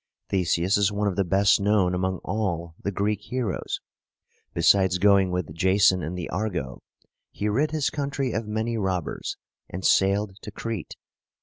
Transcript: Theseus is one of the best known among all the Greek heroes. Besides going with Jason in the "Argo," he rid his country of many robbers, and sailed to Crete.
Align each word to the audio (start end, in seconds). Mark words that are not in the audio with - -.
Theseus 0.29 0.77
is 0.79 0.91
one 0.91 1.07
of 1.07 1.15
the 1.15 1.23
best 1.23 1.59
known 1.59 1.93
among 1.93 2.21
all 2.23 2.73
the 2.81 2.91
Greek 2.91 3.21
heroes. 3.21 3.81
Besides 4.51 4.97
going 4.97 5.29
with 5.29 5.53
Jason 5.53 6.01
in 6.01 6.15
the 6.15 6.27
"Argo," 6.31 6.81
he 7.29 7.47
rid 7.47 7.69
his 7.69 7.91
country 7.91 8.31
of 8.31 8.47
many 8.47 8.77
robbers, 8.79 9.37
and 9.69 9.85
sailed 9.85 10.37
to 10.41 10.49
Crete. 10.49 10.95